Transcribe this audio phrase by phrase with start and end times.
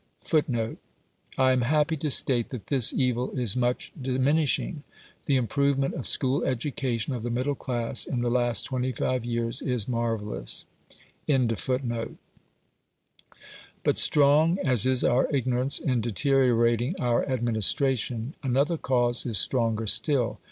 [1.37, 4.81] I am happy to state that this evil is much diminishing.
[5.27, 9.61] The improvement of school education of the middle class in the last twenty five years
[9.61, 10.65] is marvellous.
[11.27, 12.09] But
[13.99, 20.39] strong as is our ignorance in deteriorating our administration, another cause is stronger still.